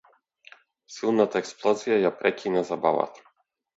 [0.93, 3.29] Силната експлозија ја прекина забавата.